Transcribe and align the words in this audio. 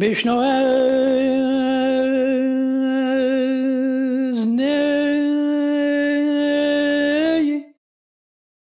بشنو 0.00 0.38
از 0.38 0.88
نی 4.48 4.84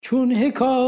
چون 0.02 0.32
حکایت 0.32 0.84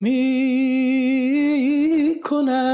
می 0.00 0.60
کند 2.24 2.68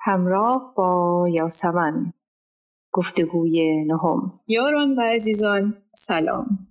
همراه 0.00 0.74
با 0.76 1.26
یاسمن. 1.32 2.12
گفتگوی 2.92 3.84
نهم. 3.84 4.40
یاران 4.48 4.94
و 4.96 5.00
عزیزان 5.00 5.82
سلام. 5.92 6.68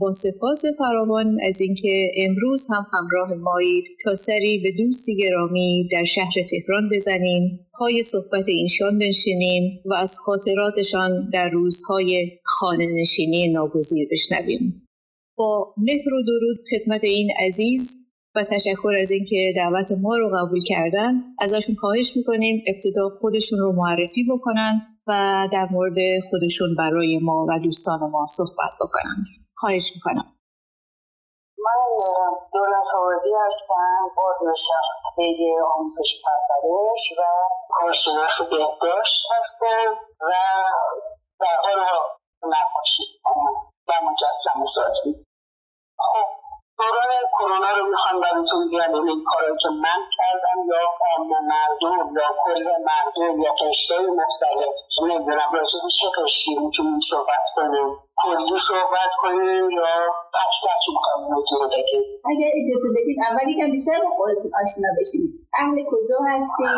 با 0.00 0.12
سپاس 0.12 0.64
فراوان 0.78 1.38
از 1.42 1.60
اینکه 1.60 2.10
امروز 2.16 2.66
هم 2.70 2.86
همراه 2.92 3.34
مایید 3.34 3.84
تا 4.04 4.14
سری 4.14 4.58
به 4.58 4.70
دوستی 4.70 5.16
گرامی 5.16 5.88
در 5.92 6.04
شهر 6.04 6.34
تهران 6.50 6.88
بزنیم 6.92 7.60
پای 7.78 8.02
صحبت 8.02 8.48
اینشان 8.48 8.98
بنشینیم 8.98 9.80
و 9.84 9.94
از 9.94 10.18
خاطراتشان 10.18 11.30
در 11.32 11.50
روزهای 11.50 12.30
خانه 12.44 12.86
نشینی 13.00 13.48
ناگزیر 13.48 14.08
بشنویم. 14.10 14.88
با 15.36 15.74
مهر 15.76 16.14
و 16.14 16.22
درود 16.26 16.56
خدمت 16.70 17.04
این 17.04 17.28
عزیز 17.46 18.06
و 18.34 18.44
تشکر 18.44 18.94
از 19.00 19.10
اینکه 19.10 19.52
دعوت 19.56 19.92
ما 20.02 20.16
رو 20.16 20.30
قبول 20.36 20.64
کردن 20.64 21.12
ازشون 21.38 21.74
خواهش 21.74 22.16
می‌کنیم 22.16 22.62
ابتدا 22.66 23.08
خودشون 23.20 23.58
رو 23.58 23.72
معرفی 23.72 24.24
بکنن 24.30 24.95
و 25.08 25.12
در 25.52 25.66
مورد 25.70 25.96
خودشون 26.30 26.74
برای 26.78 27.18
ما 27.22 27.46
و 27.48 27.58
دوستان 27.64 28.10
ما 28.10 28.26
صحبت 28.26 28.72
بکنم. 28.80 29.16
خواهش 29.56 29.92
می‌کنم. 29.94 30.32
من 31.66 31.80
دولت 32.52 32.88
آبادی 33.00 33.30
هستم 33.46 34.14
بازنشسته 34.16 35.22
آموزش 35.76 36.10
پرورش 36.48 37.04
و 37.18 37.22
کارشناس 37.68 38.42
بهداشت 38.50 39.22
هستم 39.38 39.90
و 40.20 40.32
در 41.40 41.56
حال 41.62 41.80
نقاشی 42.42 43.02
و 43.88 43.92
مجسم 44.06 44.66
سازی 44.74 45.24
خب 45.98 46.45
دوران 46.78 47.12
کرونا 47.38 47.70
رو 47.76 47.90
می‌خوام 47.90 48.20
براتون 48.20 48.66
بگم 48.66 48.94
یعنی 48.94 49.10
این 49.10 49.24
کارهایی 49.26 49.58
که 49.62 49.68
من 49.68 50.00
کردم 50.16 50.58
یا 50.70 50.78
عام 51.06 51.28
مردم 51.46 52.14
یا 52.16 52.28
کل 52.44 52.64
مردم 52.88 53.40
یا 53.40 53.52
قشتای 53.52 54.06
مختلف. 54.06 54.74
نمی‌دونم 55.02 55.50
راجع 55.52 55.78
به 55.84 55.90
چه 56.00 56.06
قشتی 56.22 56.54
می‌تونیم 56.54 57.00
صحبت 57.10 57.46
کنیم؟ 57.56 58.05
کلی 58.26 58.56
صحبت 58.68 59.12
کنیم 59.22 59.70
یا 59.70 59.94
تک 60.34 60.84
می‌خوام 60.94 61.20
موضوع 61.32 61.68
بگیم. 61.72 62.02
اگر 62.32 62.50
اجازه 62.60 62.88
بدید 62.96 63.18
اول 63.28 63.48
یکم 63.52 63.70
بیشتر 63.74 63.98
با 64.04 64.10
خودتون 64.18 64.50
آشنا 64.62 64.90
بشید. 65.00 65.30
اهل 65.62 65.76
کجا 65.90 66.18
هستید 66.30 66.76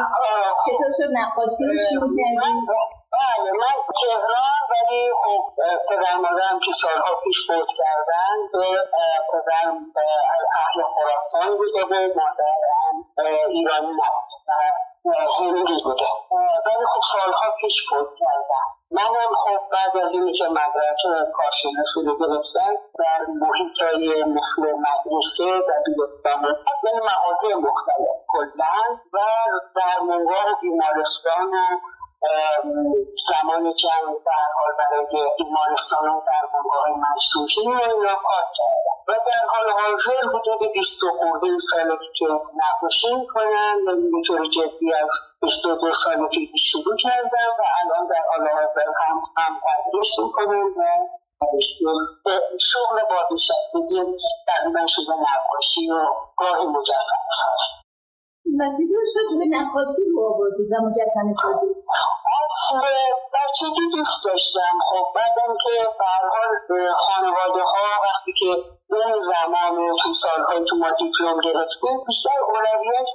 چطور 0.65 0.91
شد 0.99 1.11
نقاشی 1.21 1.65
رو 1.69 1.77
شروع 1.91 2.11
کردیم 2.19 2.67
بله 3.13 3.51
من 3.63 3.77
تهران 4.01 4.63
ولی 4.71 5.03
خب 5.23 5.43
پدر 5.89 6.17
مادرم 6.17 6.59
که 6.65 6.73
سالها 6.83 7.13
پیش 7.25 7.47
فوت 7.47 7.69
کردن 7.81 8.37
به 8.53 8.67
پدرم 9.31 9.75
اهل 10.61 10.79
خراسان 10.95 11.57
بوده 11.57 11.83
و 11.91 11.95
مادرم 12.19 12.95
ایرانی 13.51 13.93
نبود 14.01 14.31
هندی 15.41 15.83
بوده. 15.85 16.05
ولی 16.67 16.85
خب 16.93 17.03
سالها 17.13 17.47
پیش 17.61 17.89
فوت 17.89 18.09
کردن. 18.21 18.67
منم 18.99 19.33
خب 19.45 19.61
بعد 19.73 20.05
از 20.05 20.15
اینی 20.15 20.33
که 20.33 20.45
مدرک 20.45 21.03
کارشناسی 21.37 22.01
رو 22.07 22.13
گرفتم 22.19 22.73
در 22.99 23.21
محیط 23.41 23.77
های 23.83 24.25
مثل 24.25 24.63
مدرسه 24.87 25.51
و 25.69 25.73
بیمارستان 25.87 26.57
یعنی 26.85 27.01
مواضع 27.11 27.55
مختلف 27.69 28.17
کلا 28.29 28.77
و 29.13 29.19
در 29.77 30.01
منگاه 30.09 30.61
بیمارستان 30.63 31.51
زمانی 33.29 33.75
که 33.75 33.89
در 34.27 34.49
حال 34.57 34.71
برای 34.79 35.07
بیمارستان 35.39 36.09
و 36.09 36.21
در 36.27 36.43
منگاه 36.55 37.11
مشروحی 37.11 37.67
و 37.75 37.91
اینا 37.91 38.15
کار 38.23 38.45
کردم 38.59 38.99
و 39.09 39.13
در 39.27 39.45
حال 39.53 39.71
حاضر 39.81 40.29
حدود 40.29 40.73
بیست 40.75 41.03
و 41.03 41.07
خورده 41.19 41.59
ساله 41.59 41.97
که 42.15 42.27
نقاشی 42.57 43.15
می‌کنم 43.15 43.77
و 43.87 43.91
اینطور 43.91 44.47
جدی 44.47 44.95
از 44.95 45.11
بیست 45.43 45.67
و 45.67 45.75
دو 45.75 45.93
سال 45.93 46.29
پیش 46.29 46.51
شروع 46.55 46.97
کردم 47.03 47.51
و 47.59 47.63
الان 47.81 48.07
در 48.09 48.23
حال 48.31 48.49
حاضر 48.49 48.89
هم 49.01 49.17
هم 49.37 49.61
تدریس 49.65 50.19
می‌کنم 50.19 50.67
و 50.77 52.31
شغل 52.73 52.97
بازنشستگی 53.11 54.17
تقریبا 54.47 54.87
شده 54.89 55.13
نقاشی 55.13 55.91
و 55.91 56.07
گاهی 56.37 56.67
مجسمه 56.67 57.29
هست. 57.31 57.88
و 58.59 58.61
چطور 58.77 59.05
شد 59.13 59.29
به 59.39 59.47
نقاشی 59.57 60.03
رو 60.11 60.19
آوردید 60.31 60.69
و 60.73 60.77
مجسمه 60.87 61.33
سازی؟ 61.43 61.71
اصل 62.39 62.83
بچگی 63.35 63.85
دوست 63.97 64.25
داشتم 64.25 64.75
خب 64.89 65.07
بعدم 65.15 65.53
که 65.65 65.75
برحال 66.01 66.51
خانواده 67.07 67.63
ها 67.73 67.87
وقتی 68.07 68.33
که 68.41 68.51
اون 68.91 69.21
زمان 69.31 69.75
و 69.79 69.97
تو 70.03 70.15
سالهای 70.25 70.65
تو 70.69 70.77
ما 70.77 70.91
دیپلم 71.03 71.39
گرفتیم 71.45 71.97
بیشتر 72.07 72.39
اولویت 72.49 73.13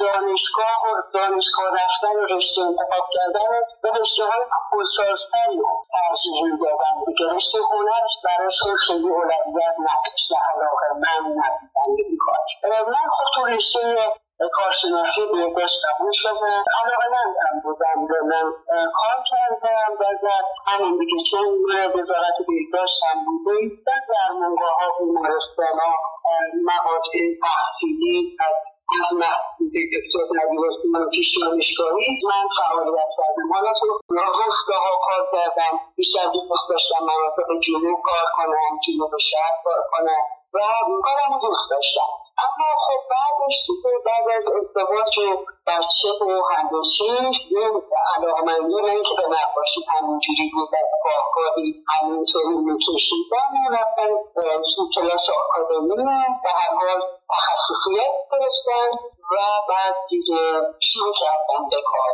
دانشگاه 0.00 0.78
و 0.86 0.90
دانشگاه 1.14 1.68
رفتن 1.80 2.14
و 2.20 2.24
رشته 2.34 2.60
انتخاب 2.62 3.06
کردن 3.16 3.50
و 3.82 3.86
رشته 3.98 4.22
های 4.30 4.42
پولسازتری 4.70 5.58
ترجیح 5.92 6.42
می‌دادن. 6.52 6.94
دیگه 7.06 7.34
رشته 7.34 7.58
هنر 7.70 8.04
براشون 8.24 8.76
خیلی 8.86 9.08
اولویت 9.08 9.76
نداشت 9.88 10.30
علاقه 10.50 10.88
من 11.04 11.22
نبودن 11.40 11.88
به 11.96 12.02
این 12.08 12.18
کار 12.24 12.38
من 12.92 13.06
خب 13.16 13.26
تو 13.34 13.40
رشته 13.46 13.96
کارشناسی 14.46 15.20
بهداشت 15.32 15.78
قبول 15.84 16.12
شدم 16.14 16.64
علاقه 16.80 17.06
مندم 17.14 17.60
بودم 17.62 18.06
به 18.08 18.20
من 18.30 18.52
کار 18.98 19.18
کردم. 19.30 19.88
و 20.00 20.04
در 20.22 20.42
همین 20.66 20.98
دیگه 20.98 21.18
چون 21.30 21.46
وزارت 21.94 22.38
بهداشت 22.48 23.00
هم 23.04 23.24
بودیم 23.24 23.82
و 23.86 23.90
در 24.08 24.32
منگاه 24.40 24.74
ها 24.80 24.88
بیمارستان 24.98 25.78
ها 25.78 25.94
مقاطع 26.64 27.18
تحصیلی 27.42 28.36
از 29.00 29.12
محدود 29.20 29.72
دکتر 29.94 30.24
دبیرستان 30.34 31.10
پیش 31.10 31.28
دانشگاهی 31.40 32.08
من 32.30 32.46
فعالیت 32.58 33.10
کردم. 33.18 33.52
حالا 33.54 33.72
تو 33.80 33.86
ها 34.84 34.92
کار 35.06 35.22
کردم. 35.32 35.74
بیشتر 35.96 36.26
دوست 36.32 36.70
داشتم 36.70 37.00
مناطق 37.10 37.48
جنوب 37.66 37.98
کار 38.04 38.26
کنم 38.36 38.72
جنوب 38.86 39.10
شهر 39.30 39.54
کار 39.64 39.82
کنم 39.92 40.22
و 40.54 40.58
کارم 41.02 41.40
دوست 41.42 41.70
داشتم. 41.70 42.27
اما 42.44 42.68
خب 42.86 43.00
بعدش 43.10 43.56
دیگه 43.66 43.90
بعد 44.06 44.26
از 44.36 44.46
ازدواج 44.58 45.18
و 45.18 45.28
بچه 45.66 46.08
و 46.72 46.82
چیز 46.96 47.36
یه 47.50 47.68
علاقمندی 48.16 48.74
من 48.88 49.02
که 49.08 49.14
به 49.16 49.26
نقاشی 49.36 49.80
همینجوری 49.88 50.50
بود 50.54 50.68
از 50.80 50.90
گاهگاهی 51.04 51.70
همینطوری 51.92 52.54
میکشیدم 52.68 53.50
رفتم 53.76 54.10
تو 54.76 54.82
کلاس 54.94 55.26
آکادمی 55.40 55.96
به 56.42 56.50
هر 56.58 56.72
حال 56.80 57.00
تخصصیت 57.34 58.14
گرفتم 58.32 58.90
و 59.32 59.36
بعد 59.68 59.94
دیگه 60.10 60.42
شروع 60.80 61.12
کردم 61.20 61.68
به 61.70 61.76
کار. 61.90 62.12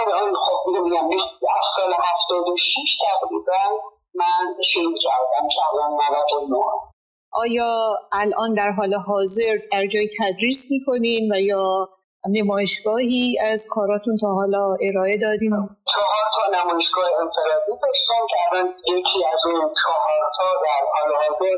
الان 0.00 0.34
خب 0.34 0.58
دیگه 0.66 0.80
میگم 0.80 1.10
از 1.56 1.66
سال 1.76 1.92
هفتاد 1.92 2.48
و 2.48 2.56
شیش 2.56 2.98
تقریبا 3.04 3.80
من 4.14 4.62
شروع 4.64 4.94
کردم 5.02 5.48
که 5.54 5.60
الان 5.68 5.90
99 5.92 6.95
آیا 7.42 7.72
الان 8.12 8.54
در 8.54 8.70
حال 8.76 8.94
حاضر 8.94 9.56
در 9.72 9.86
جای 9.86 10.08
تدریس 10.18 10.68
می‌کنین 10.70 11.32
و 11.32 11.40
یا 11.40 11.88
نمایشگاهی 12.36 13.38
از 13.52 13.66
کاراتون 13.70 14.16
تا 14.16 14.28
حالا 14.28 14.64
ارائه 14.86 15.18
دادین؟ 15.18 15.50
چهار 15.92 16.26
تا 16.36 16.42
نمایشگاه 16.58 17.04
انفرادی 17.04 17.72
داشتم 17.82 18.22
که 18.30 18.36
الان 18.46 18.68
یکی 18.98 19.24
از 19.32 19.40
اون 19.46 19.74
چهار 19.82 20.20
تا 20.36 20.44
در 20.64 20.82
حال 20.94 21.10
حاضر 21.22 21.56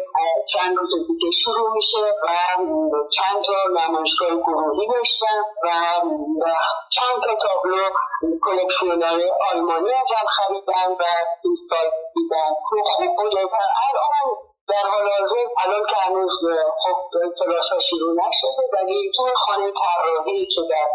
چند 0.53 0.77
روز 0.79 0.93
دیگه 1.09 1.31
شروع 1.45 1.73
میشه 1.77 2.05
و 2.25 2.27
چند 3.17 3.39
تا 3.47 3.57
نمایشگاه 3.81 4.35
گروهی 4.47 4.89
داشتم 4.89 5.43
و 5.63 6.47
چند 6.91 7.17
تا 7.25 7.33
تابلو 7.43 7.85
کلکسیونر 8.43 9.21
آلمانی 9.51 9.91
هم 9.91 10.27
خریدن 10.37 10.91
و 11.01 11.05
دوستان 11.43 11.87
دیدن 12.15 12.53
خوب 12.97 13.17
بوده 13.17 13.41
الان 13.41 14.48
در 14.69 14.85
حال 14.93 15.07
حاضر 15.19 15.43
الان 15.65 15.83
که 15.91 15.97
هنوز 16.05 16.37
خب 16.83 16.99
کلاس 17.39 17.69
ها 17.73 17.79
شروع 17.79 18.13
نشده 18.13 18.63
ولی 18.73 19.13
تو 19.17 19.23
خانه 19.37 19.73
طراحی 19.81 20.47
که 20.55 20.61
در 20.71 20.89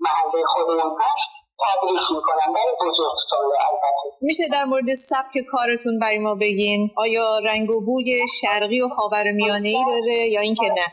محله 0.00 0.44
خودمون 0.46 0.98
هست 1.00 1.30
تدریس 1.62 2.10
می‌کنم 2.16 2.52
برای 2.54 2.74
بزرگ 2.80 3.16
البته. 3.68 4.16
میشه 4.20 4.44
در 4.52 4.64
مورد 4.64 4.94
سبک 4.94 5.34
کارتون 5.50 5.98
برای 6.02 6.18
ما 6.18 6.34
بگین؟ 6.34 6.90
آیا 6.96 7.38
رنگ 7.38 7.70
و 7.70 7.84
بوی 7.86 8.26
شرقی 8.40 8.80
و 8.82 8.88
خاورمیانه 8.88 9.68
ای 9.68 9.84
داره 9.92 10.16
یا 10.34 10.40
اینکه 10.40 10.68
نه؟ 10.68 10.88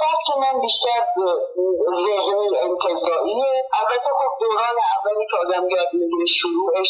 سبک 0.00 0.28
من 0.40 0.60
بیشتر 0.60 1.00
ذهنی 2.06 2.46
انتظاییه 2.66 3.52
البته 3.80 4.10
خب 4.18 4.32
دوران 4.40 4.76
اولی 4.94 5.26
که 5.30 5.36
آدم 5.44 5.68
یاد 5.70 5.88
می‌گیره 5.92 6.26
شروعش 6.26 6.88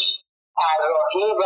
طراحی 0.57 1.33
و 1.41 1.45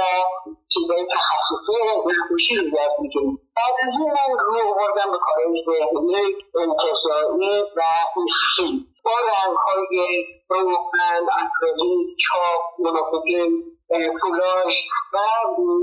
چیزای 0.68 1.06
تخصصی 1.14 1.72
نقاشی 2.06 2.56
رو 2.56 2.62
یاد 2.62 2.90
می‌گیریم 2.98 3.38
بعد 3.56 3.74
از 3.88 3.94
این 4.00 4.10
من 4.12 4.38
رو 4.38 4.54
آوردم 4.70 5.10
به 5.12 5.18
کارهای 5.18 5.62
ذهنی 5.66 6.24
انتظایی 6.62 7.62
و 7.76 7.82
حسی. 8.14 8.86
با 9.04 9.10
رنگ 9.10 9.56
های 9.56 10.24
روغن 10.48 11.26
اکریلیک 11.42 12.16
چاپ 12.24 12.62
منافقین 12.78 13.78
کولاژ 14.20 14.74
و 15.14 15.18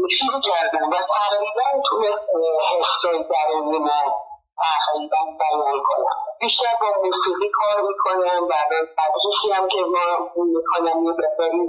شروع 0.10 0.42
کردم 0.42 0.89
و 0.89 0.95
تقریبا 1.16 1.81
تونست 1.89 2.30
حسای 2.80 3.24
درونی 3.30 3.80
من 3.80 4.12
تقریبا 4.57 5.18
بیان 5.39 5.80
کنم. 5.86 6.16
بیشتر 6.39 6.74
با 6.81 6.88
موسیقی 7.04 7.50
کار 7.54 7.81
می‌کنم 7.81 8.44
و 8.50 8.54
تدریسی 8.98 9.51
هم 9.54 9.68
که 9.68 9.77
ما 9.81 10.31
می‌کنم 10.36 11.04
یه 11.04 11.12
بقدری 11.12 11.62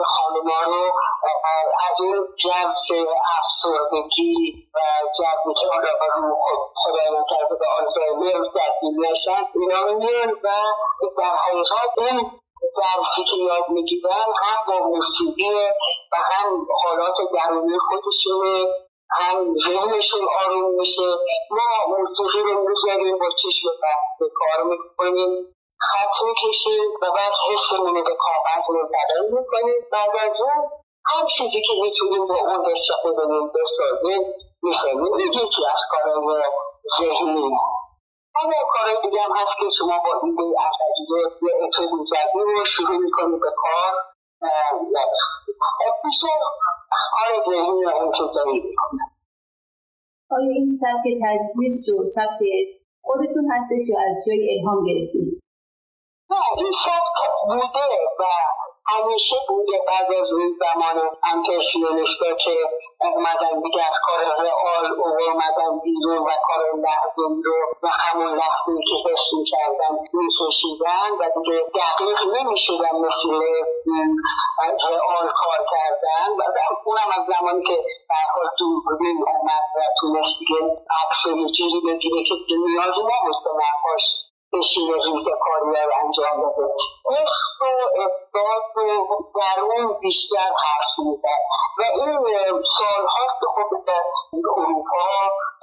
به 0.00 0.06
خانما 0.16 0.60
رو 0.70 0.82
از 1.88 1.96
این 2.04 2.16
جو 2.36 2.50
افسردگی 3.38 4.34
و 4.74 4.78
جو 5.16 5.52
که 5.60 5.66
حالا 5.72 5.92
رو 6.14 6.36
خدا 6.82 7.04
نکرده 7.16 7.54
به 7.60 7.66
آلزایمر 7.78 8.48
تبدیل 8.56 9.06
نشن 9.06 9.42
اینا 9.54 9.80
رو 9.82 9.98
میان 9.98 10.30
و 10.44 10.48
در 11.18 11.34
حقیقت 11.44 11.98
این 11.98 12.30
درسی 12.76 13.22
که 13.30 13.36
یاد 13.36 13.68
می‌گیرن 13.68 14.28
هم 14.42 14.58
با 14.68 14.86
موسیقی 14.86 15.54
و 16.12 16.16
هم 16.16 16.66
حالات 16.84 17.16
درونی 17.34 17.78
خودشونه 17.88 18.64
هم 19.10 19.54
ذهنشون 19.66 20.20
آروم 20.44 20.74
میشه. 20.80 21.10
ما 21.50 21.96
موسیقی 21.98 22.42
رو 22.42 22.68
می‌ذاریم 22.68 23.18
با 23.18 23.28
چشم 23.42 23.68
بسته 23.82 24.24
کار 24.34 24.64
می‌کنیم. 24.64 25.54
خط 25.88 26.14
می‌کشیم 26.26 26.90
و 27.02 27.04
بعد 27.16 27.32
حسمون 27.48 27.94
رو 27.94 28.04
به 28.04 28.16
کاغذ 28.24 28.64
منتقل 28.76 29.24
می‌کنیم. 29.38 29.80
بعد 29.92 30.10
از 30.26 30.40
اون 30.40 30.58
هر 31.06 31.26
چیزی 31.26 31.60
که 31.66 31.72
می‌تونیم 31.82 32.26
با 32.26 32.34
اون 32.34 32.70
حس 32.70 32.86
خودمون 33.02 33.52
بسازیم 33.54 34.22
می‌کنیم 34.62 35.12
این 35.12 35.28
یکی 35.28 35.62
از 35.74 35.82
کارهای 35.90 36.44
ذهنی 36.98 37.50
اما 38.40 38.52
کارهای 38.72 38.96
دیگه 39.02 39.22
هم 39.22 39.32
هست 39.36 39.58
که 39.60 39.66
شما 39.78 39.98
با 40.04 40.12
ایده 40.22 40.42
اولیه 40.42 41.24
یا 41.42 41.52
اتو 41.64 41.82
رو 42.34 42.64
شروع 42.64 42.96
می‌کنید 42.96 43.40
به 43.40 43.50
کار. 43.56 43.92
کار 45.60 45.82
می‌کنه 48.00 48.70
آیا 50.30 50.50
این 50.54 50.68
سبک 50.82 51.06
تدریس 51.22 51.88
رو 51.90 52.06
سبک 52.06 52.40
خودتون 53.02 53.44
هستش 53.52 53.88
یا 53.90 53.98
از 54.08 54.16
جای 54.26 54.58
الهام 54.58 54.84
گرفتید؟ 54.84 55.40
این 56.56 56.70
سبک 56.70 57.18
بوده 57.46 57.98
و 58.18 58.24
همیشه 58.86 59.36
بوده 59.48 59.72
بعد 59.88 60.12
از 60.20 60.32
این 60.32 60.56
زمان 60.60 60.96
امپرسیونیستا 61.32 62.32
که 62.44 62.56
اومدن 63.00 63.60
دیگه 63.62 63.86
از 63.88 63.98
کار 64.06 64.20
رئال 64.44 64.86
اومدن 65.28 65.78
بیرون 65.84 66.18
و 66.18 66.30
کار 66.46 66.62
لحظه 66.84 67.22
رو 67.44 67.58
و 67.82 67.88
همون 67.88 68.36
لحظه 68.38 68.72
که 68.88 69.10
حس 69.10 69.30
می‌کردن 69.38 69.92
میکشیدن 70.12 71.10
و 71.20 71.22
دیگه 71.36 71.64
دقیق 71.74 72.18
نمی‌شدن 72.36 72.94
مثل 73.06 73.30
رئال 74.90 75.26
کار 75.40 75.58
کردن 75.72 76.28
و 76.38 76.42
اونم 76.84 77.10
از 77.18 77.26
زمانی 77.26 77.62
که 77.62 77.76
در 78.10 78.26
حال 78.34 78.48
دوربین 78.58 79.24
اومد 79.26 79.64
و 79.76 79.80
تونست 80.00 80.38
دیگه 80.38 80.60
عکس 81.00 81.26
یه 81.26 81.48
جوری 81.58 81.80
بگیره 81.86 82.24
که 82.28 82.34
نیازی 82.48 83.00
نبود 83.00 83.44
به 83.44 83.50
نقاش 83.50 84.29
بشینه 84.52 84.94
ریز 84.94 85.28
کاری 85.44 85.70
رو 85.86 85.92
انجام 86.04 86.40
بده 86.40 86.74
عشق 87.10 87.62
و 87.62 87.66
احساس 88.00 88.76
و 88.76 89.16
درون 89.34 89.98
بیشتر 90.00 90.52
حرف 90.64 90.94
می‌زد 91.06 91.42
و 91.78 91.82
این 91.82 92.62
سالهاست 92.78 93.40
که 93.40 93.46
خب 93.54 93.84
در 93.86 94.02
اروپا 94.34 95.08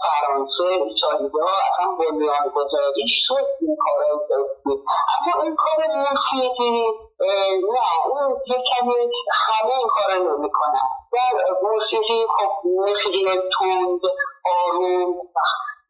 فرانسه 0.03 0.63
ایتالیا 0.63 1.47
اصلا 1.69 1.87
بنیانگذاری 1.99 3.07
شد 3.07 3.45
این 3.61 3.77
کار 3.79 3.99
اسمی 4.11 4.73
اما 5.13 5.43
این 5.43 5.55
کار 5.55 5.87
موسیقی 5.95 6.85
نه 7.19 8.07
اون 8.07 8.35
کمی 8.47 9.09
همه 9.33 9.73
این 9.73 9.87
کار 9.87 10.17
نمی‌کنن 10.17 10.81
در 11.13 11.33
موسیقی 11.63 12.25
خب 12.27 12.67
موسیقی 12.67 13.25
تند 13.59 14.01
آروم 14.45 15.15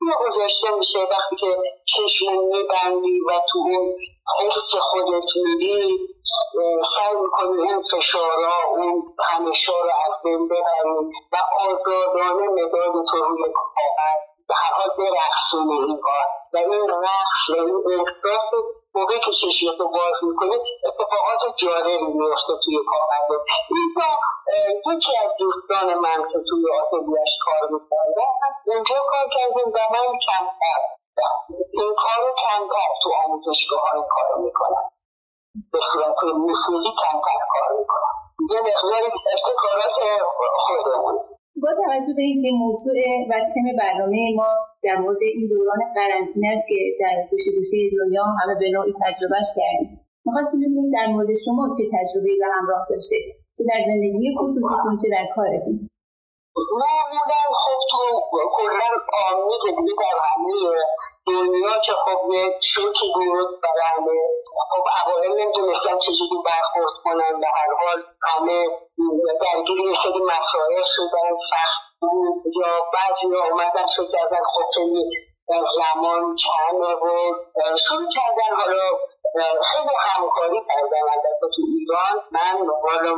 یا 0.01 0.27
گذاشته 0.27 0.71
میشه 0.79 0.99
وقتی 1.11 1.35
که 1.35 1.47
چشم 1.85 2.25
میبندی 2.53 3.19
و 3.27 3.41
تو 3.51 3.59
اون 3.59 3.95
حس 4.39 4.75
خودت 4.79 5.29
میری 5.45 5.97
سعی 6.95 7.15
می‌کنی 7.21 7.71
اون 7.71 7.83
فشارا 7.91 8.57
اون 8.69 9.03
همیشه 9.29 9.71
رو 9.71 9.91
از 10.07 10.23
بین 10.23 10.47
ببری 10.47 11.11
و 11.31 11.37
آزادانه 11.69 12.47
مداد 12.47 12.93
تو 13.11 13.17
روی 13.17 13.43
کاغذ 13.53 14.27
به 14.47 14.55
هر 14.55 14.73
حال 14.73 14.89
برقصونی 14.97 15.73
این 15.73 15.99
کار. 16.03 16.25
و 16.53 16.57
این 16.57 16.89
رقص 16.89 17.49
و 17.49 17.55
این 17.55 17.99
احساس 18.07 18.51
موقعی 18.95 19.19
که 19.19 19.31
چشمتو 19.31 19.87
باز 19.89 20.23
می‌کنی 20.29 20.55
اتفاقات 20.85 21.41
جالبی 21.57 22.05
میفته 22.05 22.53
توی 22.63 22.77
کاغذ 22.87 23.39
این 23.69 23.93
یکی 24.91 25.13
از 25.25 25.31
دوستان 25.39 25.87
من 26.05 26.19
که 26.31 26.39
توی 26.49 26.63
آتلیش 26.79 27.33
کار 27.45 27.63
می‌کنه 27.75 28.23
اونجا 28.67 28.95
کار 29.11 29.25
کردیم 29.35 29.69
و 29.75 29.79
من 29.93 30.07
کمتر 30.27 30.79
این 31.79 31.93
کار 32.03 32.17
رو 32.25 32.31
کمتر 32.43 32.89
تو 33.03 33.09
آموزشگاه 33.25 33.81
های 33.89 34.03
کار 34.15 34.29
می‌کنم. 34.45 34.85
به 35.73 35.79
صورت 35.89 36.19
موسیقی 36.45 36.91
کمتر 37.03 37.39
کار 37.53 37.69
می‌کنم. 37.79 38.15
یه 38.53 38.59
مقدار 38.69 39.03
ابتکارات 39.33 39.97
خودمون 40.65 41.17
با 41.63 41.69
توجه 41.81 42.13
به 42.17 42.21
اینکه 42.29 42.49
موضوع 42.63 42.97
و 43.29 43.33
تم 43.51 43.65
برنامه 43.81 44.19
ما 44.35 44.49
در 44.83 44.95
مورد 44.95 45.21
این 45.21 45.47
دوران 45.53 45.81
قرنطینه 45.95 46.47
است 46.55 46.67
که 46.71 46.79
در 47.01 47.15
گوشه 47.31 47.51
گوشه 47.57 47.77
دنیا 47.99 48.23
همه 48.39 48.55
به 48.59 48.67
نوعی 48.75 48.93
تجربهش 49.03 49.49
کردیم. 49.57 49.89
می‌خواستیم 50.25 50.59
ببینیم 50.59 50.89
در 50.97 51.07
مورد 51.13 51.29
شما 51.45 51.63
چه 51.75 51.83
تجربه 51.95 52.31
به 52.41 52.47
همراه 52.55 52.83
داشته. 52.89 53.17
چه 53.57 53.63
در 53.71 53.81
زندگی 53.89 54.35
خصوصیتون 54.39 54.95
چه 55.01 55.07
در 55.15 55.25
کارتون. 55.35 55.77
معمولا 56.81 57.41
خب 57.61 57.79
تو 57.91 58.01
کلا 58.57 58.89
آمی 59.27 59.55
که 59.63 59.71
دیگه 59.77 59.93
در 60.01 60.17
همه 60.27 60.53
دنیا 61.27 61.75
که 61.85 61.93
خب 62.03 62.19
یه 62.33 62.43
شوکی 62.61 63.07
بود 63.15 63.61
برای 63.63 63.85
همه 63.95 64.17
خب 64.69 64.83
اوائل 64.99 65.31
نمی‌دونستن 65.41 65.97
چجوری 66.05 66.37
برخورد 66.45 66.95
کنن 67.03 67.39
به 67.39 67.47
هر 67.57 67.69
حال 67.79 67.99
همه 68.29 68.59
درگیر 69.41 69.79
یه 69.89 69.95
سری 70.03 70.21
مسائل 70.33 70.83
شدن 70.95 71.31
سخت 71.51 71.81
بود 72.01 72.43
یا 72.59 72.73
بعضی 72.93 73.35
اومدن 73.51 73.87
شد 73.95 74.07
کردن 74.11 74.43
خب 74.53 74.65
خیلی 74.75 75.03
زمان 75.77 76.35
کمه 76.45 76.93
و 76.93 77.07
شروع 77.77 78.09
کردن 78.15 78.55
حالا 78.61 78.89
خیلی 79.69 79.95
همکاری 80.09 80.59
کردن 80.67 81.05
البته 81.13 81.47
تو 81.55 81.61
ایران. 81.67 82.15
من 82.31 82.55
حالا 82.83 83.11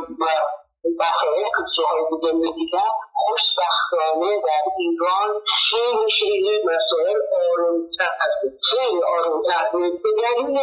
مسائل 1.00 1.42
که 1.42 1.62
جاهای 1.76 2.04
می‌دیدم. 2.32 2.92
خوشبختانه 3.22 4.32
در 4.46 4.64
ایران 4.78 5.30
خیلی 5.70 6.06
خیلی 6.18 6.54
مسائل 6.70 7.18
آرومتر 7.42 8.12
خیلی 8.70 9.02
آرومتر 9.02 9.64
بود 9.72 10.02
به 10.02 10.10
دلیل 10.22 10.58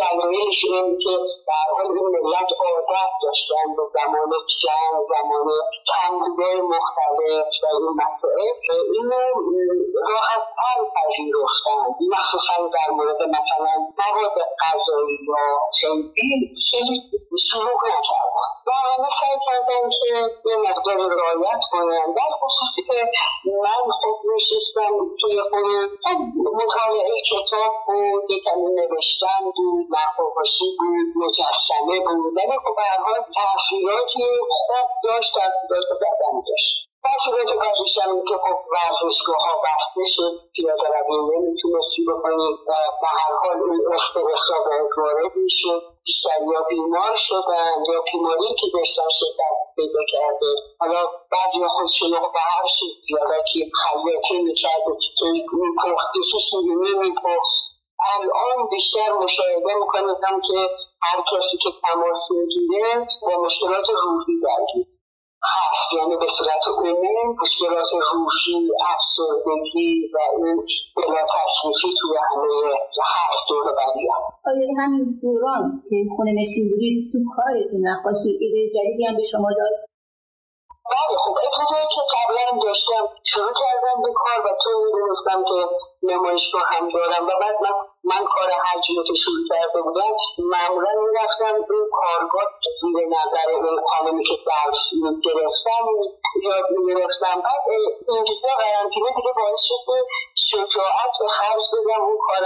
دلایلش 0.00 0.60
این 0.64 0.98
که 1.04 1.16
در 1.46 1.66
حال 1.76 1.86
این 1.86 2.08
ملت 2.14 2.50
عادت 2.64 3.12
داشتن 3.22 3.66
به 3.76 3.82
زمان 3.94 4.30
جنگ 4.62 4.94
زمان 5.12 5.46
کمبودهای 5.90 6.60
مختلف 6.60 7.46
و 7.62 7.66
این 7.76 7.88
مسائل 8.02 8.48
اینو 8.94 9.24
راحتتر 10.10 10.76
پذیرفتن. 10.94 11.84
مخصوصا 12.12 12.56
در 12.74 12.94
مورد 12.94 13.22
مثلا 13.22 13.74
مواد 13.98 14.36
غذایی 14.60 15.18
یا 15.28 15.58
خیلی 15.80 16.54
خیلی 16.70 17.02
شروع 17.50 17.80
نکردن. 17.88 18.48
و 18.66 18.70
همه 18.70 19.08
سعی 19.20 19.38
کردن 19.46 19.90
که 19.90 20.06
یه 20.50 20.56
مقدار 20.56 21.10
رایت 21.10 21.60
کنن 21.98 22.14
در 22.14 22.30
خصوصی 22.42 22.82
که 22.82 22.92
من 23.62 23.92
خب 24.00 24.16
نشستم 24.34 24.92
توی 25.20 25.40
خونه 25.50 25.86
خب 26.02 26.18
مطالعه 26.60 27.22
کتاب 27.30 27.72
بود 27.86 28.30
کمی 28.44 28.70
نوشتن 28.74 29.42
بود 29.56 29.86
نقاشی 29.90 30.76
بود 30.78 31.24
مجسمه 31.24 31.98
بود. 32.00 32.32
ولی 32.36 32.58
خب 32.64 32.74
به 32.76 32.82
هر 32.82 33.02
حال 33.06 33.16
تاثیراتی 33.34 34.26
خوب 34.50 34.88
داشت 35.04 35.34
تاثیرات 35.34 35.88
بدن 36.00 36.40
داشت. 36.46 36.87
تاثیرات 37.04 37.50
بعدیش 37.62 37.98
هم 38.02 38.24
که 38.28 38.36
خب 38.44 38.58
ورزشگاه 38.74 39.40
ها 39.46 39.54
بسته 39.66 40.02
شد 40.14 40.32
پیاده 40.54 40.88
روی 41.08 41.36
نمی‌تونستی 41.36 42.02
بکنی 42.10 42.48
به 42.66 43.08
هر 43.18 43.32
حال 43.42 43.58
اون 43.62 43.80
استرس 43.94 44.44
ها 44.50 44.58
باید 44.66 44.88
وارد 44.98 45.36
می‌شد. 45.36 45.82
بیشتر 46.04 46.38
یا 46.52 46.60
بیمار 46.68 47.14
شدن 47.28 47.74
یا 47.92 48.00
بیماری 48.08 48.48
که 48.60 48.66
داشتن 48.74 49.10
شدن 49.20 49.54
پیدا 49.76 50.02
کرده. 50.12 50.50
حالا 50.80 51.00
بعضی 51.32 51.58
خودشون 51.74 52.10
رو 52.12 52.32
به 52.34 52.40
هر 52.52 52.66
شکل 52.76 53.12
یا 53.14 53.20
که 53.52 53.60
خیاطی 53.82 54.42
می‌کرده 54.42 54.92
که 55.18 55.24
میپختی 55.62 56.20
که 56.30 56.38
شیرینی 56.48 56.92
میپخت 57.04 57.52
الان 58.12 58.68
بیشتر 58.70 59.12
مشاهده 59.12 59.74
می‌کنم 59.82 60.40
که 60.48 60.58
هر 61.02 61.18
کسی 61.30 61.56
که 61.62 61.70
تماس 61.82 62.30
می‌گیره 62.30 63.06
با 63.22 63.42
مشکلات 63.44 63.86
روحی 64.02 64.34
درگیر. 64.42 64.97
هست 65.44 65.92
یعنی 65.98 66.16
به 66.16 66.26
صورت 66.38 66.64
عموم 66.78 67.36
مشکلات 67.42 67.90
روحی 68.12 68.68
افسردگی 68.92 70.10
و 70.14 70.18
این 70.32 70.56
بلا 70.96 71.22
تکلیفی 71.34 71.90
توی 72.00 72.16
همه 72.30 72.48
هست 73.12 73.42
دور 73.48 73.66
هم. 74.14 74.22
آیا 74.50 74.68
همین 74.78 75.18
دوران 75.22 75.82
که 75.90 75.96
خونه 76.16 76.32
نشین 76.32 76.64
بودید 76.70 77.12
تو 77.12 77.18
کارتون 77.36 77.80
نقاشی 77.88 78.30
ایده 78.40 78.68
جدیدی 78.74 79.04
هم 79.04 79.16
به 79.16 79.22
شما 79.22 79.48
داد؟ 79.58 79.74
بله 80.90 81.16
خب 81.24 81.34
اتفاقی 81.44 81.86
که 81.94 82.02
قبلا 82.14 82.44
داشتم 82.64 83.04
شروع 83.30 83.52
کردم 83.62 83.96
به 84.02 84.12
کار 84.20 84.38
و 84.46 84.48
تو 84.62 84.70
می‌دونستم 84.84 85.38
که 85.48 85.58
نمایشگاه 86.02 86.62
هم 86.72 86.88
دارم 86.94 87.24
و 87.28 87.32
بعد 87.40 87.56
من, 87.62 87.74
من 88.10 88.24
کار 88.34 88.50
حجم 88.66 88.94
که 89.06 89.14
شروع 89.22 89.42
کرده 89.48 89.82
بودم 89.82 90.12
معمولا 90.38 90.92
می‌رفتم 91.06 91.54
این 91.54 91.64
کارگاه 91.92 92.46
زیر 92.80 93.06
نظر 93.06 93.50
اون 93.50 93.80
خانمی 93.90 94.24
که 94.24 94.36
درس 94.46 94.84
گرفتم 95.24 95.84
یاد 96.42 96.64
می‌گرفتم. 96.70 97.40
بعد 97.44 97.62
اینجا 98.08 98.50
قرنطینه 98.58 99.10
دیگه 99.16 99.32
باعث 99.36 99.60
شد 99.68 99.80
که 99.86 99.98
شجاعت 100.34 101.12
به 101.20 101.28
خرج 101.28 101.62
بدم 101.72 102.00
اون 102.04 102.18
کار 102.26 102.44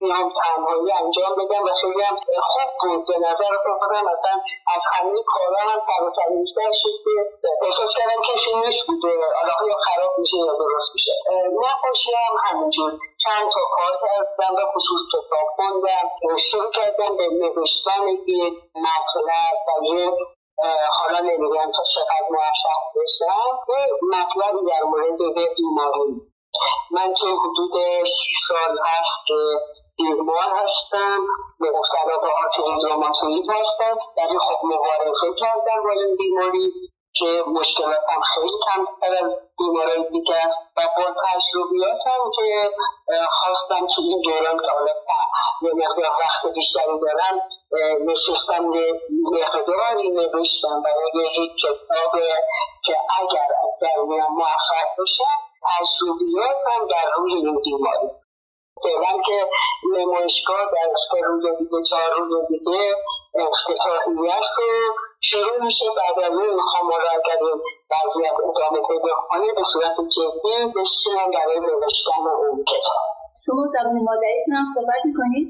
حجم 0.00 0.08
بیام 0.08 0.32
تنهایی 0.40 0.92
انجام 0.92 1.32
بدم 1.38 1.62
و 1.64 1.72
خیلی 1.80 2.02
هم 2.02 2.16
خوب 2.42 2.70
بود 2.80 3.06
به 3.06 3.18
نظر 3.18 3.52
خودم. 3.80 4.06
اصلا 4.08 4.34
از 4.74 4.82
همه 4.92 5.22
کارا 5.26 5.70
هم 5.70 5.80
سر 6.44 6.70
شد 6.82 6.96
که 7.04 7.10
احساس 7.62 7.96
کردم 7.98 8.22
کسی 8.28 8.56
نیست 8.56 8.86
بوده 8.86 9.08
حالا 9.36 9.68
یا 9.68 9.76
خراب 9.84 10.10
میشه 10.18 10.36
یا 10.36 10.52
درست 10.58 10.90
میشه. 10.94 11.12
نقاشی 11.52 12.10
هم 12.14 12.34
همینجور 12.44 12.92
چند 13.24 13.50
تا 13.54 13.60
کار 13.76 13.92
کردم 14.02 14.54
و 14.54 14.60
خصوص 14.74 15.02
کتاب 15.12 15.48
خوندم. 15.56 16.36
شروع 16.50 16.70
کردم 16.72 17.16
به 17.16 17.26
نوشتن 17.28 18.08
یک 18.26 18.54
مطلب 18.74 19.56
و 19.68 19.84
یه 19.84 20.12
حالا 20.98 21.20
نمیگم 21.20 21.70
تا 21.76 21.82
چقدر 21.94 22.26
موفق 22.30 22.82
بشم. 22.96 23.50
یه 23.68 23.86
مطلبی 24.14 24.70
در 24.70 24.82
مورد 24.82 25.18
بیماری 25.56 26.29
من 26.90 27.14
که 27.14 27.26
حدود 27.26 28.04
سی 28.04 28.34
سال 28.48 28.78
هست 28.86 29.26
که 29.26 29.34
بیمار 29.96 30.50
هستم 30.62 31.18
مبتلا 31.60 32.16
به 32.22 32.28
آرتریز 32.42 32.84
روماتوئید 32.84 33.50
هستم 33.50 33.98
ولی 34.16 34.38
خب 34.38 34.58
مبارزه 34.64 35.28
کردم 35.40 35.82
با 35.84 35.90
این 35.90 36.16
بیماری 36.16 36.72
که 37.12 37.42
مشکلاتم 37.46 38.20
خیلی 38.34 38.58
کمتر 38.66 39.24
از 39.24 39.38
بیمارای 39.58 40.04
دیگه 40.12 40.36
است 40.36 40.58
و 40.76 40.80
با 40.96 41.14
تجربیاتم 41.24 42.20
که 42.36 42.70
خواستم 43.30 43.86
تو 43.94 44.02
این 44.02 44.20
دوران 44.24 44.56
که 44.62 44.70
حالا 44.72 44.92
یه 45.62 45.72
مقدار 45.74 46.10
وقت 46.20 46.54
بیشتری 46.54 47.00
دارم 47.02 47.40
نشستم 48.06 48.72
یه 48.72 49.00
مقداری 49.32 50.08
نوشتم 50.08 50.82
برای 50.82 51.10
یک 51.14 51.52
کتاب 51.62 52.12
که 52.84 52.96
اگر 53.18 53.48
در 53.80 54.02
میان 54.08 54.30
موفق 54.30 55.02
بشم 55.02 55.49
تجربیاتم 55.68 56.80
در 56.90 57.06
روی 57.16 57.32
این 57.32 57.60
بیماری 57.64 58.08
فعلا 58.82 59.12
که 59.26 59.38
نمایشگاه 59.98 60.60
در 60.74 60.90
سه 61.10 61.20
روز 61.26 61.44
دیگه 61.58 61.78
چهار 61.90 62.10
روز 62.18 62.48
دیگه 62.48 62.94
افتتاحی 63.34 64.28
است 64.38 64.58
و 64.58 64.62
شروع 65.20 65.64
میشه. 65.64 65.84
بعد 65.96 66.24
از 66.30 66.38
این 66.40 66.54
می‌خوام 66.54 66.86
اگر 66.92 67.38
این 67.40 67.60
وضعیت 67.92 68.36
ادامه 68.48 68.80
پیدا 68.88 69.14
کنه 69.28 69.52
به 69.56 69.62
صورت 69.72 69.96
جدی 70.16 70.72
بشینم 70.76 71.30
برای 71.34 71.60
نوشتن 71.60 72.24
اون 72.40 72.64
کتاب. 72.64 73.04
شما 73.44 73.64
زبان 73.74 73.96
مادریتون 74.08 74.54
هم 74.58 74.66
صحبت 74.74 75.02
می‌کنید؟ 75.04 75.46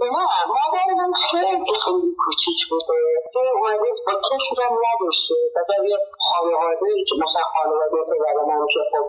نه 0.00 0.26
مادر 0.52 0.88
من 0.98 1.12
خیلی 1.30 1.72
خیلی 1.84 2.10
کوچیک 2.24 2.60
بوده 2.70 2.92
این 3.36 3.48
اومده 3.54 3.88
با 4.06 4.12
کسی 4.28 4.62
هم 4.62 4.74
نداشته 4.86 5.34
در 5.54 5.84
یه 5.84 5.98
خانواده 6.28 6.86
ای 6.94 7.04
که 7.08 7.14
مثلا 7.24 7.42
خانواده 7.54 7.96
پدر 8.10 8.36
من 8.48 8.66
که 8.72 8.80
خب 8.90 9.04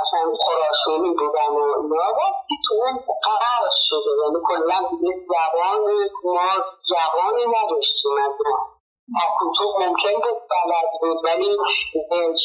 اصلا 0.00 0.22
خراسانی 0.46 1.10
بودن 1.18 1.52
و 1.60 1.64
اینا 1.82 2.08
وقتی 2.20 2.54
تو 2.68 2.74
اون 2.74 2.94
قرار 3.22 3.70
شده. 3.88 4.10
یعنی 4.22 4.40
کلا 4.48 4.78
یه 5.08 5.14
زبان 5.30 5.84
ما 6.24 6.50
زبانی 6.92 7.44
نداشتیم 7.56 8.12
از 8.26 8.34
تو 9.56 9.64
ممکن 9.78 10.12
بود 10.12 10.40
بلد 10.50 10.90
بود 11.00 11.24
ولی 11.24 11.56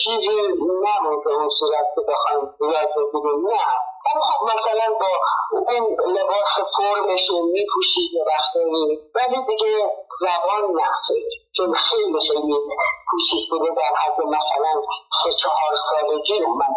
چیزی 0.04 0.38
نبود 0.84 1.24
به 1.24 1.32
اون 1.34 1.50
صورت 1.60 1.86
که 1.96 2.02
بخوایم 2.12 2.42
یاد 2.74 2.90
بگیریم 3.14 3.48
نه. 3.48 3.66
خب 4.28 4.46
مثلا 4.54 4.94
با 5.00 5.08
اون 5.52 6.14
لباس 6.18 6.54
فرمش 6.78 7.32
میپوشید 7.54 8.14
یه 8.14 8.24
وقتایی 8.28 9.00
ولی 9.16 9.46
دیگه 9.48 9.92
زبان 10.22 10.64
نخید 10.82 11.30
چون 11.58 11.74
خیلی 11.74 12.20
خیلی 12.30 12.58
کوچیک 13.10 13.50
بوده 13.50 13.72
در 13.76 13.94
حد 14.02 14.20
مثلا 14.22 14.82
سه 15.24 15.34
چهار 15.34 15.76
سالگی 15.76 16.44
اومد. 16.44 16.76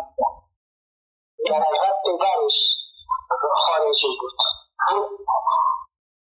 در 1.51 1.63
حد 1.83 1.97
پدرش 2.05 2.59
خارجی 3.57 4.09
بود. 4.21 4.33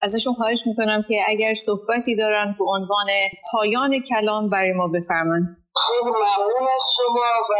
ازشون 0.02 0.34
خواهش 0.34 0.68
می‌کنم 0.68 1.04
که 1.08 1.16
اگر 1.28 1.54
صحبتی 1.54 2.16
دارن 2.16 2.56
به 2.60 2.66
عنوان 2.68 3.08
پایان 3.52 4.00
کلام 4.10 4.50
برای 4.50 4.74
ما 4.74 4.88
بفرمایید. 4.88 5.48
خیلی 5.88 6.12
ممنون 6.12 6.68
از 6.76 6.84
شما 6.98 7.22
و 7.50 7.54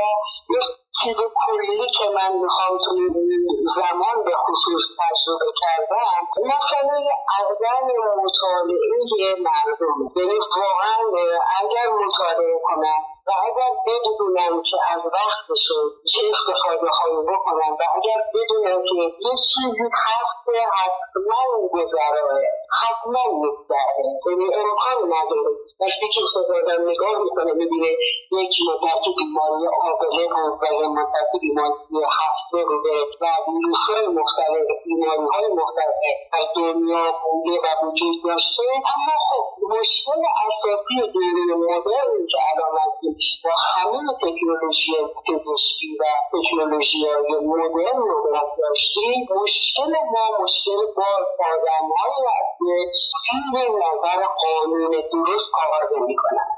چیز 1.04 1.18
کلی 1.18 1.92
که 1.98 2.06
من 2.16 2.32
می‌خوام 2.44 2.78
توی 2.86 3.10
زمان 3.76 4.24
به 4.26 4.32
خصوص 4.44 4.86
تجربه 5.00 5.52
کردم 5.62 6.22
مثلا 6.54 6.98
عدم 7.40 7.88
مطالعه 8.24 9.36
مردم 9.48 9.96
یعنی 10.16 10.40
واقعا 10.58 10.98
اگر 11.62 11.88
مطالعه 12.06 12.60
کنم 12.64 13.02
و 13.28 13.32
اگر 13.48 13.72
بدونم 13.88 14.62
که 14.70 14.78
از 14.94 15.02
وقتشون 15.06 15.86
چه 16.14 16.22
استفاده 16.30 16.90
هایی 16.98 17.22
بکنم 17.32 17.72
و 17.80 17.84
اگر 17.98 18.20
بدونم 18.34 18.82
که 18.90 18.96
یه 19.28 19.36
چیزی 19.50 19.90
هست 20.06 20.50
حتما 20.78 21.42
گذراه 21.74 22.16
حتما 22.82 23.24
میگذره 23.42 24.04
یعنی 24.28 24.46
امکان 24.56 25.00
نداره. 25.16 25.52
وقتی 25.82 26.08
که 26.14 26.22
خود 26.34 26.46
آدم 26.52 26.90
نگاه 26.90 27.18
می‌کنه 27.24 27.54
می‌بینه 27.54 27.92
یک 28.42 28.56
مدتی 28.68 29.10
بیماری 29.18 29.68
آبله 29.90 30.28
بود 30.34 30.54
و 30.62 30.87
یه 30.88 30.94
مدتی 30.94 31.40
بیماری 31.42 32.06
هسته 32.20 32.60
بوده 32.70 32.96
و 33.22 33.26
ویروس 33.48 33.84
های 33.90 34.08
مختلف 34.08 34.68
بیماری 34.86 35.28
های 35.34 35.48
مختلف 35.62 35.96
از 36.34 36.48
دنیا 36.56 37.06
بوده 37.24 37.56
و 37.64 37.68
وجود 37.86 38.16
داشته. 38.26 38.64
اما 38.94 39.16
خب 39.30 39.46
مشکل 39.76 40.22
اساسی 40.48 40.96
دوره 41.14 41.56
مدرن 41.66 42.28
که 42.32 42.38
الان 42.50 42.74
هستیم 42.84 43.16
با 43.44 43.54
همه 43.74 44.14
تکنولوژی 44.22 44.92
پزشکی 45.26 45.98
و 46.00 46.04
تکنولوژی 46.34 47.06
های 47.06 47.46
مدرن 47.46 47.98
رو 47.98 48.32
داشتیم 48.58 49.28
مشکل 49.42 49.92
ما 50.14 50.44
مشکل 50.44 50.80
باز 50.98 51.28
کردنهایی 51.40 52.24
هست 52.40 52.60
که 52.60 52.76
زیر 53.24 53.70
نظر 53.86 54.22
قانون 54.44 54.92
درست 54.92 55.48
کار 55.52 56.00
نمی‌کنن 56.00 56.57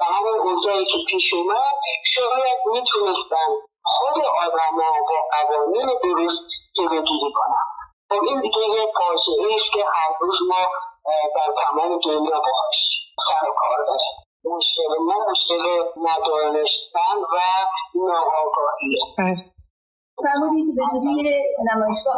و 0.00 0.04
همون 0.04 0.38
اوضاعی 0.38 0.84
که 0.84 0.98
پیش 1.08 1.34
اومد 1.34 1.74
شاید 2.14 2.58
می‌تونستن 2.66 3.48
خود 3.84 4.22
آدم 4.46 4.74
ها 4.82 4.92
با 5.08 5.18
قوانین 5.32 5.88
درست 6.04 6.44
جلوگیری 6.76 7.32
کنن. 7.34 7.66
خب 8.08 8.22
این 8.28 8.40
دیگه 8.40 8.58
یه 8.58 8.86
فاجعه 8.98 9.54
است 9.56 9.72
که 9.72 9.84
هر 9.94 10.12
روز 10.20 10.38
ما 10.48 10.64
در 11.36 11.54
تمام 11.64 11.98
دنیا 12.04 12.38
باش 12.46 12.78
سر 13.28 13.46
کار 13.60 13.78
داریم. 13.88 14.16
مشکل 14.44 14.92
ما 15.08 15.14
مشکل 15.30 15.64
ندانستن 16.08 17.16
و 17.32 17.38
ناآگاهیه. 17.94 19.00
بله. 19.18 19.42
فرمودید 20.24 20.66
که 20.66 20.72
به 20.76 20.84
زودی 20.92 21.16
نمایشگاه 21.72 22.14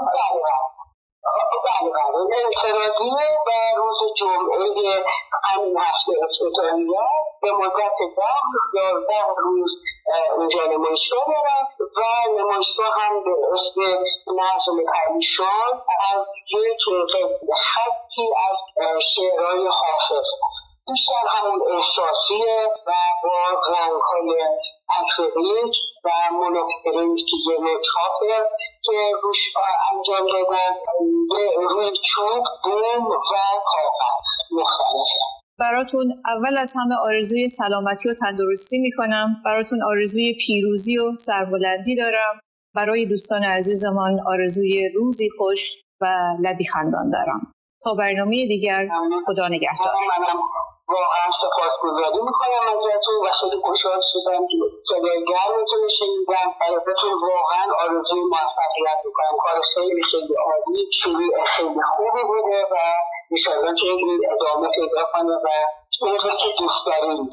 بله 1.22 1.90
بله. 1.90 2.22
انفرادیه 2.44 3.28
و 3.46 3.50
روز 3.76 3.98
جمعه 4.16 5.04
همین 5.44 5.78
هفته 5.78 6.12
افتتاحیه 6.24 7.00
به 7.42 7.52
مدت 7.52 7.98
ده 8.16 8.34
یازده 8.74 9.26
روز 9.36 9.82
اونجا 10.36 10.64
نمایشگاه 10.64 11.24
دارم 11.26 11.68
و 11.96 12.40
نمایشگاه 12.40 12.94
هم 13.00 13.24
به 13.24 13.30
اسم 13.52 13.80
نظم 14.40 14.76
پریشان 14.92 15.82
از 16.14 16.28
یک 16.50 16.80
خطی 17.56 18.28
از 18.50 18.58
شعرهای 19.14 19.66
حافظ 19.66 20.30
است. 20.46 20.82
بیشتر 20.86 21.26
همون 21.28 21.62
احساسیه 21.72 22.68
و 22.86 22.92
با 23.22 23.60
رنگهای 23.72 24.48
اکریلیک 25.00 25.76
و 26.04 26.08
مونوکرینز 26.32 27.20
که 27.30 27.52
یه 27.52 27.76
چاپه 27.92 28.48
که 28.84 28.96
روش 29.22 29.38
انجام 29.92 30.26
دادن 30.32 30.72
روی 31.70 31.90
چوب 32.14 32.44
بوم 32.64 33.06
و 33.06 33.14
کاغذ. 33.30 34.24
مختلفه 34.52 35.42
براتون 35.58 36.06
اول 36.26 36.58
از 36.58 36.74
همه 36.76 36.94
آرزوی 37.04 37.48
سلامتی 37.48 38.08
و 38.08 38.14
تندرستی 38.20 38.78
می‌کنم. 38.78 39.42
براتون 39.44 39.82
آرزوی 39.82 40.36
پیروزی 40.46 40.98
و 40.98 41.16
سربلندی 41.16 41.96
دارم. 41.96 42.40
برای 42.76 43.06
دوستان 43.06 43.42
عزیزمان 43.44 44.20
آرزوی 44.26 44.88
روزی 44.94 45.28
خوش 45.38 45.82
و 46.00 46.06
لبی 46.40 46.64
خندان 46.64 47.10
دارم. 47.10 47.52
تا 47.84 47.90
برنامه 48.02 48.36
دیگر 48.52 48.82
خدا 49.26 49.46
نگهدار. 49.54 49.96
منم 50.12 50.38
واقعا 50.96 51.26
سپاسگزاری 51.42 52.20
می‌کنم 52.28 52.64
ازتون 52.72 53.16
و 53.26 53.28
خیلی 53.40 53.56
خوشحال 53.66 54.00
شدم 54.12 54.42
که 54.50 54.56
صدای 54.90 55.18
گرمتون 55.30 55.78
رو 55.84 55.90
شنیدم. 55.98 56.48
براتون 56.60 57.12
واقعا 57.30 57.64
آرزوی 57.82 58.20
موفقیت 58.34 58.98
می‌کنم. 59.06 59.34
کار 59.44 59.56
خیلی 59.74 60.02
خیلی 60.10 60.34
عالی 60.46 60.82
شروع 61.00 61.44
خیلی 61.56 61.82
خوبی 61.96 62.22
بوده 62.30 62.60
و 62.72 62.76
انشاءالله 63.30 63.74
که 63.80 63.86
این 63.86 64.20
ادامه 64.32 64.68
پیدا 64.76 65.02
کنه 65.12 65.34
و 65.44 65.48
اون 66.02 66.16
که 66.18 66.48
دوست 66.58 66.86
داریم 66.86 67.30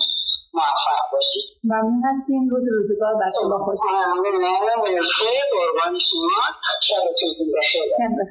موفق 0.53 1.03
باشید 1.13 1.45
ممنون 1.63 2.01
هستیم 2.09 2.41
روز 2.53 2.65
روزگار 2.77 3.13
بر 3.21 3.31
شما 3.41 3.57
خوش. 3.65 3.79
ممنون 3.91 4.35
مرسی. 4.83 5.33
قربان 5.53 5.93
شما. 6.07 6.41
شبتون 6.87 7.29
بخیر. 7.57 7.87
شب 7.97 8.11
بخیر. 8.19 8.27